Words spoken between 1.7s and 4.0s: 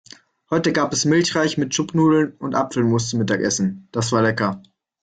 Schupfnudeln und Apfelmus zum Mittagessen.